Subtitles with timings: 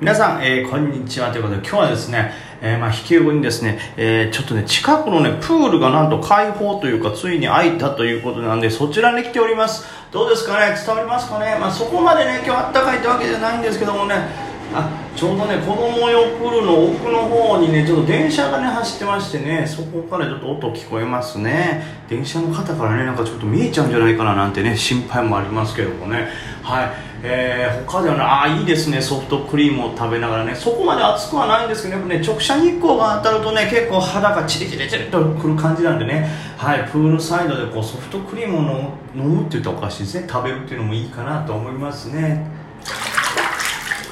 [0.00, 1.32] 皆さん、えー、こんにちは。
[1.32, 2.30] ということで今日はですね、
[2.62, 9.86] えー、まあ引き後にですね、えー、ちょっとね近くのねプールがなんと開放というかついに開いたということなんでそちらに来ております。
[10.12, 10.76] どうですかね？
[10.76, 11.56] 伝わりますかね？
[11.58, 14.47] まあそこまでね今日あったかいってわけじゃないんですけどもね。
[14.74, 21.82] あちょうどね子供用プールの奥の方にねちょっと電車がね走ってましてねそこからちょっと音聞こえますね。
[22.08, 26.28] 電車の方からねなんかちょっと見えちゃうんじゃないかななんてね心配もありますけどもね。
[26.62, 26.90] はい。
[27.20, 30.54] えー、他ではねああいいですねソフトクリームを食べながらね。
[30.54, 36.28] そこまで暑くはないんですけどやっぱね直射日光が当たるとね結構肌がチリチリチリとくる感じなんでね。
[36.58, 36.88] はい。
[36.92, 40.28] プールサイドでこうソフトクリームを飲むって言ったらおかしいですね。
[40.30, 42.57] 食べるっていうのもいいかなと思いますね。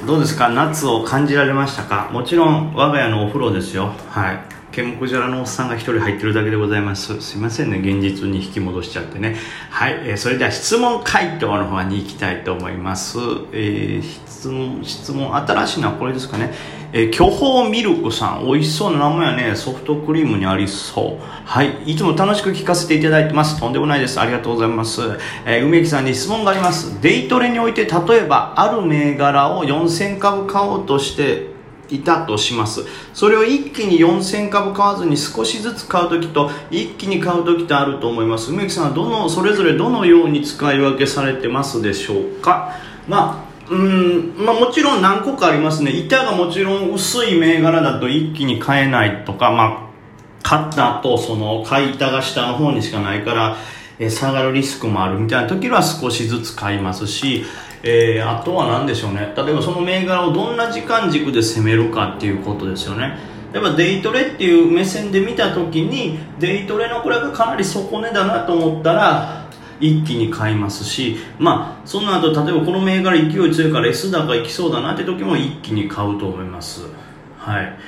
[0.05, 0.49] どうですか？
[0.51, 2.11] 夏を感じられましたか？
[2.13, 3.93] もちろん我が家のお風呂ですよ。
[4.11, 4.41] はい。
[4.71, 7.21] ケムクジャラのおっさんが1人入ってるだけでございます。
[7.23, 7.79] すいませんね。
[7.79, 9.37] 現実に引き戻しちゃってね。
[9.71, 13.19] はい、えー、それでは質問回答の方に行きたいと思います、
[13.53, 16.53] えー、質問質問新しいのはこれですかね？
[16.93, 19.57] えー、巨峰ミルクさん美味しそうな名前やね。
[19.57, 21.25] ソフトクリームにありそう。
[21.45, 21.83] はい。
[21.85, 23.59] いつも楽しく聞かせていただいてます。
[23.61, 24.21] とんでもないです。
[24.21, 25.03] ありがとうございます、
[25.45, 27.01] えー、梅木さんに質問があります。
[27.01, 31.55] デイトレにおいて例えばある銘柄を4000株買おうとして
[31.89, 32.85] いたとします。
[33.15, 38.51] それを一気に4000株買わずに少しずつ買う時と一気に買う時とあると思います。
[38.51, 42.73] 梅木さんはどのそれぞれどのように使い分けされてますでしょうか？
[43.07, 45.91] まあうんまあ、もちろん何個かありますね。
[45.91, 49.87] 板がもちろん薄い銘柄だと一気に買えないとか、まあ、
[50.43, 53.57] 買った後その買い板が下の方にしかないから
[53.99, 57.45] え下がるリスクもあるみたいな時は少しずつ買いますし
[57.83, 59.33] えー、あとは何でしょうね。
[59.37, 63.17] 例えばその銘柄をどんな時間軸で攻めるかっていうことですよね。
[63.53, 69.46] やっぱデイトレっていう目線で見た時にデイトレのこれがかなり底値だなと思ったら
[69.81, 76.83] 一気に買いますしまあその後例えばこの銘柄勢い強いから S 高いきそうだなって時も一気に買うと思います。
[77.39, 77.79] はい。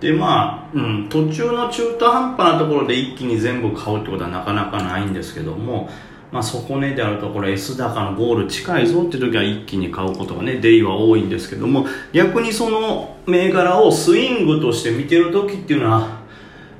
[0.00, 5.90] でまあ、うん、途中の中途半端なところで一気に全部買うってことはなかなかないんですけども
[6.32, 16.19] まあ、底値であるところ S 高のゴール近いぞって時は一気に買うことがねデイは多いんですけども逆にその銘柄をスイングとして見てる時っていうのは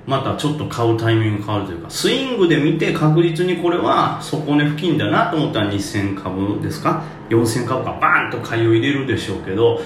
[0.06, 9.80] またちょっと買うタイミング変わるというかスイングで見て確実にこれは底値付近だなと思ったら2000株ですか？4000株かバーンと買いを入れるでしょうけど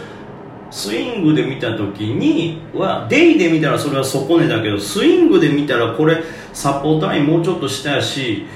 [0.70, 8.46] スイングで見た時にはデイで見たらそれは底値だけどスイングで見たらこれサポートラインもうちょっと下やし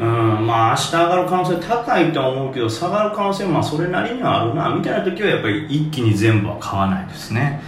[0.00, 7.60] うんまあ明日上がる可能性高いとは思うけど下がる可能性もそれなりにはあるなみたいな時はやっぱり一気に全部は買わないですね。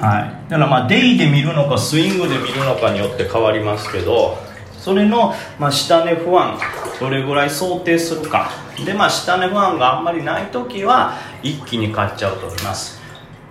[0.00, 0.50] はい。
[0.50, 4.38] だからまあデイで見るのかスイングで見るのかによって変わりますけど
[4.78, 6.58] それの、まあ、下値不安
[7.00, 8.50] どれぐらい想定するか。
[8.84, 12.98] でまあ下値不安があんまりない時は一気に買っちゃうと思います。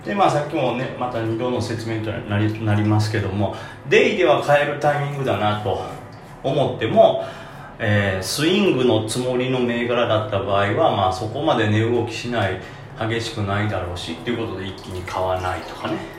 [0.06, 3.56] でまあさっきもねまた2度の説明となりなりますけども
[3.90, 5.82] デイでは買えるタイミングだなと
[6.44, 7.26] 思っても
[7.80, 12.60] えー、スイングのつもりの銘柄だった場合は、まあ、そこまで値動きしない
[13.00, 16.17] 激しくないだろうしっていうことで一気に買わないとかね。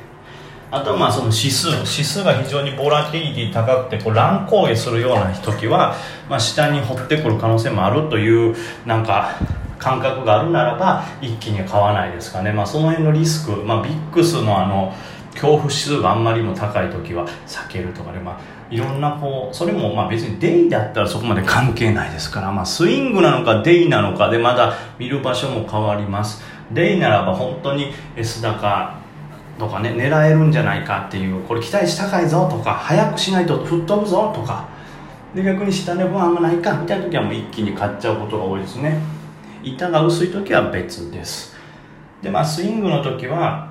[0.71, 1.69] あとはまあその指数。
[1.69, 5.97] 指数が非常にボラティリティ高くてこう乱高下するような時は、
[6.29, 9.39] まあ、下に掘ってくる可能性もあるというなんか
[9.79, 14.95] 感覚があるならば一気に買わないですかね、まあ、その辺のリスク、まあ、ビックスのあの
[15.33, 18.41] 恐怖指数があんまりも高い時は避けるとかね、まあ、
[18.75, 26.43] いろんなこうそれもまあ別にデイだったらそこまで関係ないですから、まあ、スイングなのかデイなのかでまだ見る場所も変わります。
[26.73, 29.01] デイならば本当に S 高
[29.59, 34.69] とかね狙えるんじゃないかっていうこれ期待値高いぞとか早くしないと吹っ飛ぶぞとか。
[35.35, 38.99] で逆に下値分あんまないかみたいな時はもう一気に買っちゃうことが多いですね。
[39.63, 41.55] 板が薄い時は別です。
[42.23, 43.71] でまあスイングの時は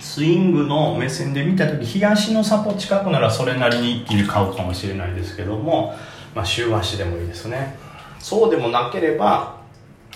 [0.00, 5.94] スイングの目線で見た時東のサポ近くならそれなりに一気に買うかもしれないですけども、
[6.34, 7.76] まあ、週足でもいいですね。
[8.18, 9.56] そうでもなければ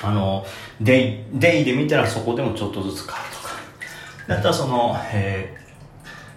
[0.03, 0.45] あの
[0.81, 3.32] デイデイで見たらそこでもちょっとずつ買う。
[4.27, 5.57] とかだったらその、え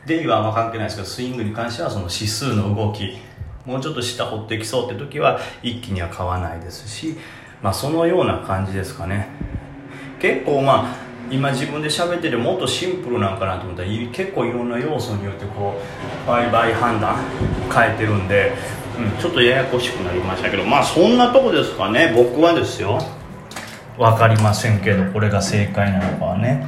[0.06, 3.18] ー、デイはあんま関係ないですけどスイングに関してはその指数の動き
[3.66, 7.18] もうちょっと下掘ってきそうって時は一気には買わないですし、
[7.62, 9.28] まあ、そのような感じですかね。
[10.20, 15.74] 結構まあ今自分で喋っててもっとシンプルなんかなと思ったら結構いろんな要素によってこ
[16.26, 17.18] う売買判断
[17.74, 18.54] 変えてるんで、
[18.98, 22.14] うん、ちょっとややこしくなりましたけどまあそんなとこですかね。
[22.16, 23.02] 僕はですよ。
[23.98, 26.68] 分かりませんけどこれが正解なのかはね。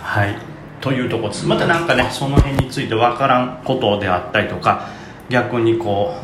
[0.00, 0.47] はい
[0.80, 1.46] というとこです。
[1.46, 4.88] また何かねその辺について分からんことであったりとか
[5.28, 6.14] 逆にこ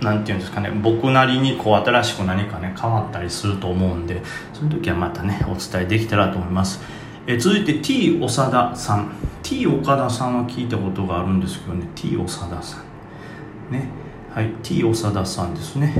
[0.00, 4.22] う何て言うんですかね僕なりにこう新しく何かね変わったりすると思うんで
[4.52, 6.80] そういう時はまたねお伝えできたらと思います。
[7.26, 9.12] え続いて T 長田さん。
[9.42, 12.78] T 岡田さんは聞いたことがあるんですけどね T 長田さ
[13.70, 13.72] ん。
[13.72, 13.88] ね。
[14.32, 15.94] はい T 長田さんですね。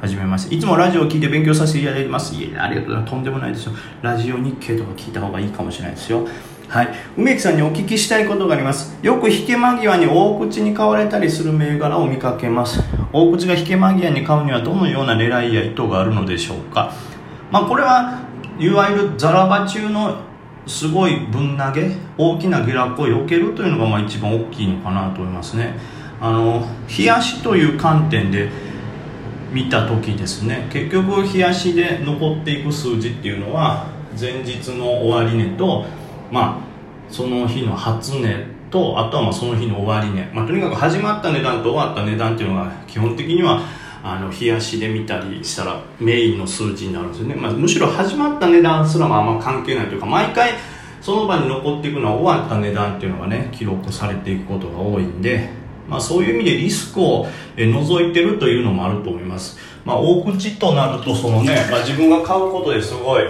[0.00, 0.54] はじめまして。
[0.54, 2.34] いつもラジオを聞いて勉強させていただいてます。
[2.34, 3.10] いえありがとうございます。
[3.10, 3.72] とんでもないですよ。
[4.02, 6.26] ラジオ日経とか聞いた方がいいかもしれないですよ。
[6.68, 6.88] はい。
[7.16, 8.98] 梅木さんにお聞きしたいことがあります。
[9.00, 12.82] よく引け間際に大口に買われたりする銘柄を見かけます。
[13.12, 16.92] 大口が引け間際に買うにはどのような狙いや意図があるのでしょうか。
[17.52, 18.20] まあこれは
[18.58, 20.16] いわゆるザラバ中の
[20.66, 25.78] すごいぶん投げ大きな下落を避けるというのがまあ一番大きいのかなと思いますね。
[26.20, 26.66] あの
[26.98, 28.48] 冷やしという観点で
[29.52, 30.66] 見た時ですね。
[30.72, 33.86] 結局冷やしで残っていく数字っていうのは
[34.18, 35.84] 前日の終値と
[36.30, 43.62] まあその日の初値とあとはまあその日の終値、まあ、とにかく始まった値段と終わった値段っていうのが基本的には
[44.02, 50.52] あの冷やしで見たりしたらメインの数字になるんですよね、まあ、むしろ始まった値段すらもあんま関係ないというか毎回
[51.00, 55.48] その場に残っていくのは終わった値段っていうのがね記録されていくことが多いんで、
[55.88, 57.26] まあ、そういう意味でリスクを
[57.56, 63.24] 除いてるというのもあると思います、まあ、大口となるとそのね、まあ、自分が買うことですごい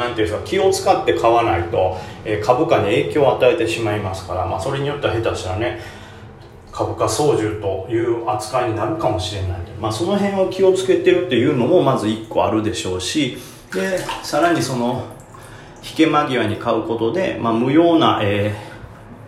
[0.00, 5.80] なんていうんですか気を使って買わないと、え株価に影響を与えてしまいますから、まあ、それによっては下手したらね
[6.72, 13.38] 株価操縦という扱いになるかもしれないまあ、その辺を気をつけてるっていうのもまず1個あるでしょうし
[13.72, 15.06] でさらにその
[15.82, 18.54] 引け間際に買うことで、まあ、無用な、え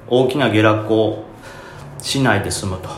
[0.07, 1.25] ー、大きな下落を
[2.03, 2.91] しないで済むと。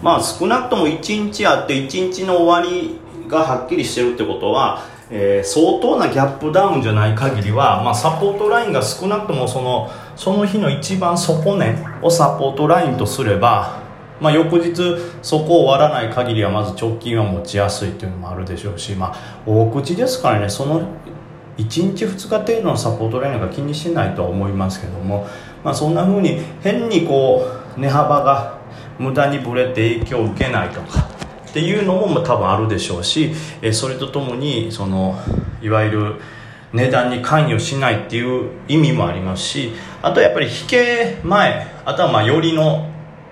[0.00, 2.98] まあ少なくとも1日あって1日の終わり
[3.28, 13.82] がはっきりしてるってことはえー、相当なギャップダウンじゃない限りは、まあ、サポートラインが少なくともそのその日の一番底値をサポートラインとすれば、
[14.20, 20.88] まあ、翌日そこを割らない限りはまず直近は持ちやすいというのもあるでしょうし、まあ、大口ですからねその
[21.56, 25.26] 1日2日程度のサポートラインが気にしないとは思いますけども、
[25.64, 27.44] まあ、そんな風に変にこ
[27.76, 28.60] う値幅が
[28.98, 31.19] 無駄にぶれて影響を受けないとか
[31.50, 35.18] っていうのも多分あるでしょうし、えそれとともにその
[35.60, 36.14] いわゆる
[36.72, 42.88] 値段に関与しないっていう意味もありますしあとやっぱり引け前あとはまあ寄りの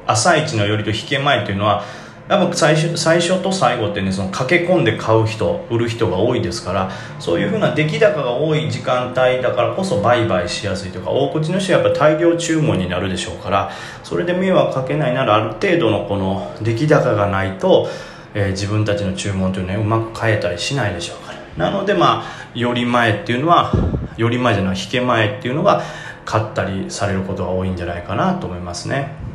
[0.07, 1.85] 朝一の寄りと引け前というのは
[2.29, 13.71] やっぱ最初最初と最後ってねその駆け込んで買う人売る人が多いですからそういうふうな出来高が多い時間帯だからこそ売買しやすいとか大口の人はやっぱ大量注文になるでしょうから
[14.05, 17.89] それで迷惑かけないならある程度のこの出来高がないと、
[18.35, 23.73] えー、自分たちの注文というのはうまく変えたりしないでしょうからなのでまあ寄り前っていうのは
[24.19, 25.83] 寄り前じゃない引け前っていうのが
[26.27, 29.28] 買ったりされることが多いんじゃないかなと思いますね。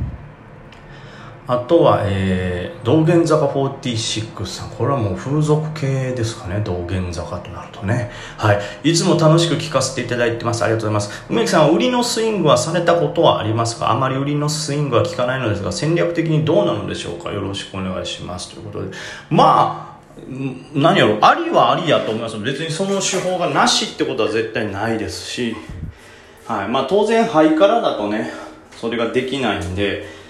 [1.46, 4.70] あとは、えー、道玄坂46さん。
[4.70, 6.62] これはもう風俗系ですかね。
[6.64, 8.10] 道玄坂となるとね。
[8.38, 8.90] はい。
[8.90, 10.64] いつも楽しく聞かせていただいてます。
[10.64, 11.24] ありがとうございます。
[11.28, 13.90] 梅木さん売りのスイングはされたことはありますか？
[13.90, 17.30] あまり売りのスイングは聞かないのですが、戦略的にどうなのでしょうか？
[17.30, 18.50] よろしくお願いします。
[18.50, 18.96] ということで。
[19.28, 20.20] まあ、
[20.74, 25.54] 何やろありはありやと思います別にその手法がなしってことは絶対ないですし、
[26.46, 26.68] はい。
[26.68, 28.32] まあ当然、ハイカラだとね、
[28.76, 30.23] それができないんで、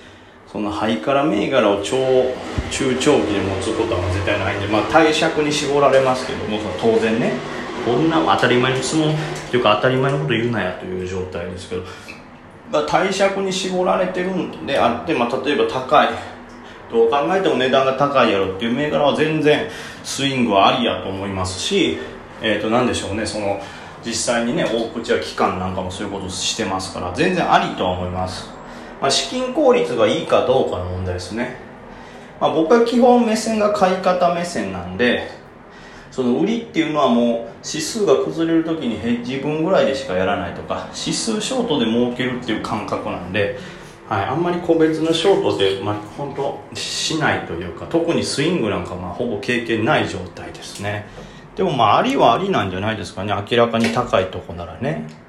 [0.54, 1.96] そのハイカラ銘柄を超
[2.70, 7.32] 中長期で持つことは絶対ないんで、まあ、貸借に絞られますけどもその当然ね。
[7.84, 9.12] こんな当たり前の質問
[9.50, 11.82] というか当たり前のこと言うなやという状態ですけど、
[12.70, 16.08] まあ、貸借に絞られてるんであって、まあ、例えば高い。
[16.88, 19.68] どう考えても値段が高いやろっていう銘柄は全然
[20.04, 21.98] スイングはありやと思いますし、
[22.40, 23.26] えー、と何でしょうね。
[23.26, 23.60] その
[24.06, 28.53] 実際にね大口や機関なんかもそういうことしてますから全然ありとは思います。
[29.04, 31.56] まあ、資金効率がいいかどうかの問題ですね、
[32.40, 35.28] まあ、僕は基本目線が買い方目線なんで
[36.10, 37.26] その売りっていうのはもう
[37.62, 43.58] 指数が崩れる時にヘッジ分ぐらいでしかやらないとか指数ショートで儲けるっていう感覚なんで、
[44.08, 51.04] はい、あんまり個別のショートで、まあ、本当しないというか特にスイングなんかまあほぼ経験ない状態ですね。
[51.56, 53.34] でもまあありはありなんじゃないですかね。
[53.50, 55.23] 明らかに高いとこならね。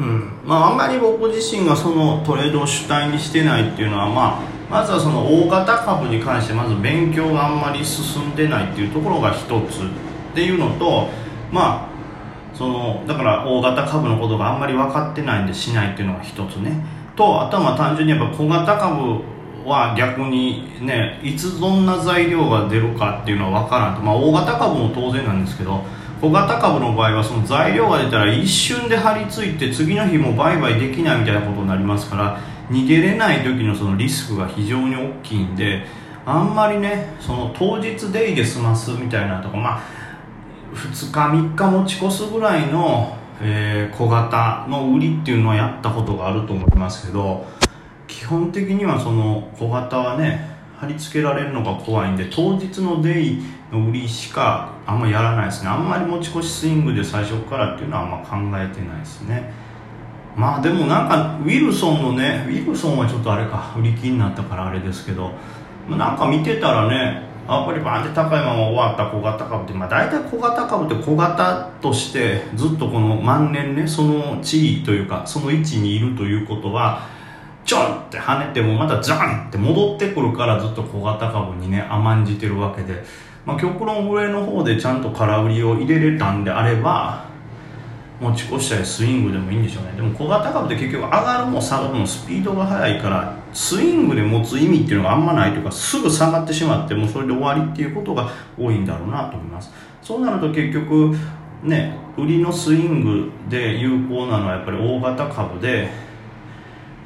[0.00, 0.32] うん。
[0.46, 4.40] まあ、あんまり僕自身がそのトレードを主体にしてないっていうのは、ま
[4.70, 9.86] あ、まずはその大型株に関してまず勉強があんまり進んでないっていうところが一つっ
[10.34, 11.08] ていうのと、
[11.52, 16.82] まあ、そのだから大型株のことがあんまり分かってないんでしないっていうのが一つね。
[17.16, 19.20] とあとはまあ単純にやっぱ小型株
[19.66, 25.82] は逆にねいつどんな材料が出るかっていうのは分からんと、まあ、大型株も当然なんですけど
[26.20, 35.84] 小型株の場合はその材料が出たら一瞬で張り付いて次の日も売買できないみたいなことになりますから逃げれない時のそのリスクが非常に大きいんで
[36.26, 39.82] あんまりねその当日デイで済ますみたいなとかまあ
[40.74, 47.46] 2日3日持ち越すぐらいのえー、小型の売りっていうのはやったことがあると思いますけど
[48.06, 50.49] 基本的にはその小型はね
[50.80, 55.68] 貼り付けられるのが怖いんで当日のデイの売りしかあんまやらないですね。
[55.68, 59.52] あんまり持ち越しスイングで最初からっていうのはあんま考えてないですね。
[60.34, 65.32] まあでもなんかウィルソンのねウィルソンはちょっとあれか売り切になったからあれですけど
[65.90, 77.08] なんか見てたらねやっぱりバーンって高いまま終わった小型株って、まあ、大体小型株って小型としてずっとこの万年ねその地位というかその位置にいるということは
[77.70, 83.04] ちょんって跳ねてもまたザンって戻ってくるからずっと小型株にね甘んじてるわけで、
[83.46, 87.26] まあ、極論上の方でちゃんと空売りを入れれたんであれば
[88.20, 89.92] 持ち越したりスイングでもいいんでしょうね。
[89.92, 99.70] でも小型株って結局上がるも下がるもスピードが速いからスイングで持つ意味っていうのがあんまないというかすぐ下がってしまってもうそれで終わりっていうことが多いんだろうなと思います。
[100.02, 101.14] そうなると結局
[101.62, 106.09] ね売りのスイングで有効なのはやっぱり大型株で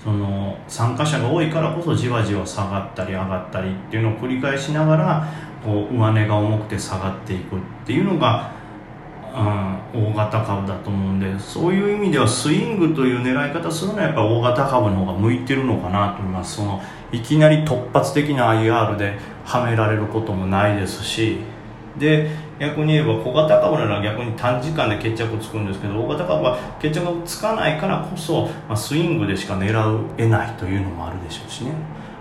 [0.04, 5.28] その参加者が多いからこそじわじわ下がったり上がったりっていうのを繰り返しながら
[5.64, 8.52] こう上値が重くて下がっていくっていうのが
[9.34, 16.56] 大型株だと思うんでそういう意味ではスイングという狙い方するのはやっぱ大型株の方が向いてるのかなと思います。
[16.56, 21.38] そのいきなり突発的な IR ではめられることもないですし
[21.98, 31.72] で逆に言えば小型株なら逆に短時間で決着つくんですけど大型株は決着つかないからこそ、まあ、スイングでしか狙うえないというのもあるでしょうしね、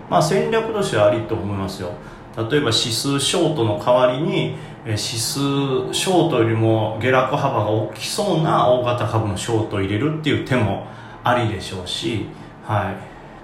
[0.08, 1.92] まあ、戦略としてはありと思いますよ。
[2.36, 10.86] 例えば指数ショートの代わりに指数ショートよりも下落幅が大きそうな大型株のショートを入れるっていう手も
[11.22, 12.26] ありでしょうし、
[12.64, 12.92] は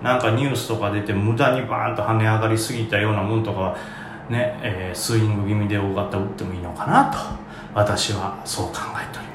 [0.03, 3.77] い、なんかニュースとか出て無駄にバーンと跳ね上がりすぎたようなもんとか
[4.29, 7.19] ね、えー、スイング気味で大型打ってもいいのかなと
[7.75, 9.30] 私はそう考えております。